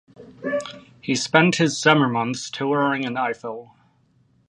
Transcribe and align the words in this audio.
He 0.99 1.13
spent 1.13 1.57
his 1.57 1.79
summer 1.79 2.07
months 2.09 2.49
touring 2.49 3.03
in 3.03 3.13
Eifel. 3.13 3.69